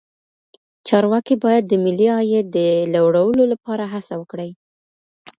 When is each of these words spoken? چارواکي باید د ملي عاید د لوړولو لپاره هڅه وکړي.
چارواکي 0.87 1.35
باید 1.43 1.63
د 1.67 1.73
ملي 1.85 2.07
عاید 2.15 2.45
د 2.57 2.57
لوړولو 2.93 3.43
لپاره 3.53 3.83
هڅه 3.93 4.13
وکړي. 4.17 4.51